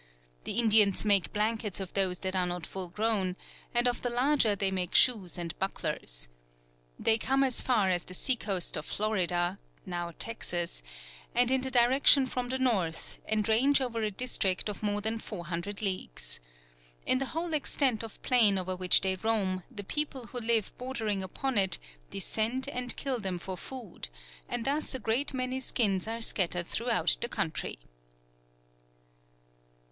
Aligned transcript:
The 0.45 0.53
Indians 0.53 1.05
make 1.05 1.31
blankets 1.31 1.79
of 1.79 1.93
those 1.93 2.17
that 2.25 2.35
are 2.35 2.47
not 2.47 2.65
full 2.65 2.89
grown, 2.89 3.35
and 3.71 3.87
of 3.87 4.01
the 4.01 4.09
larger 4.09 4.55
they 4.55 4.71
make 4.71 4.95
shoes 4.95 5.37
and 5.37 5.53
bucklers. 5.59 6.27
They 6.97 7.19
come 7.19 7.43
as 7.43 7.61
far 7.61 7.87
as 7.91 8.03
the 8.03 8.15
sea 8.15 8.35
coast 8.35 8.75
of 8.75 8.83
Florida 8.83 9.59
[now 9.85 10.11
Texas], 10.17 10.81
and 11.35 11.51
in 11.51 11.63
a 11.67 11.69
direction 11.69 12.25
from 12.25 12.49
the 12.49 12.57
north, 12.57 13.19
and 13.27 13.47
range 13.47 13.79
over 13.79 14.01
a 14.01 14.09
district 14.09 14.69
of 14.69 14.81
more 14.81 15.01
than 15.01 15.19
400 15.19 15.83
leagues. 15.83 16.39
In 17.05 17.19
the 17.19 17.27
whole 17.37 17.53
extent 17.53 18.01
of 18.01 18.19
plain 18.23 18.57
over 18.57 18.75
which 18.75 19.01
they 19.01 19.13
roam, 19.17 19.61
the 19.69 19.83
people 19.83 20.25
who 20.25 20.39
live 20.39 20.75
bordering 20.79 21.21
upon 21.21 21.59
it 21.59 21.77
descend 22.09 22.67
and 22.67 22.95
kill 22.95 23.19
them 23.19 23.37
for 23.37 23.55
food, 23.55 24.07
and 24.49 24.65
thus 24.65 24.95
a 24.95 24.99
great 24.99 25.31
many 25.35 25.59
skins 25.59 26.07
are 26.07 26.21
scattered 26.21 26.65
throughout 26.65 27.17
the 27.21 27.29
country." 27.29 27.77